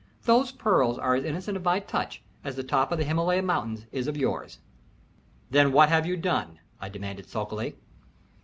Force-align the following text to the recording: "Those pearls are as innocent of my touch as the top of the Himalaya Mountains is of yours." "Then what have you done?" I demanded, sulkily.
"Those 0.23 0.51
pearls 0.51 0.97
are 0.97 1.13
as 1.13 1.23
innocent 1.23 1.55
of 1.55 1.63
my 1.63 1.79
touch 1.79 2.23
as 2.43 2.55
the 2.55 2.63
top 2.63 2.91
of 2.91 2.97
the 2.97 3.03
Himalaya 3.03 3.43
Mountains 3.43 3.85
is 3.91 4.07
of 4.07 4.17
yours." 4.17 4.57
"Then 5.51 5.71
what 5.71 5.89
have 5.89 6.07
you 6.07 6.17
done?" 6.17 6.57
I 6.79 6.89
demanded, 6.89 7.27
sulkily. 7.29 7.75